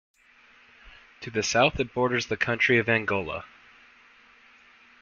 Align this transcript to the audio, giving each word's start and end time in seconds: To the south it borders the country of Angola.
To 1.19 1.29
the 1.29 1.43
south 1.43 1.79
it 1.79 1.93
borders 1.93 2.25
the 2.25 2.35
country 2.35 2.79
of 2.79 2.89
Angola. 2.89 3.45